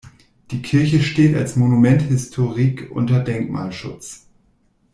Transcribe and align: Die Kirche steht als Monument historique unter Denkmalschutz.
Die 0.49 0.63
Kirche 0.63 0.99
steht 1.03 1.35
als 1.35 1.55
Monument 1.55 2.01
historique 2.01 2.89
unter 2.89 3.19
Denkmalschutz. 3.19 4.25